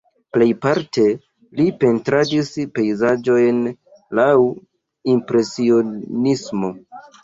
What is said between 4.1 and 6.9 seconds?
laŭ impresionismo.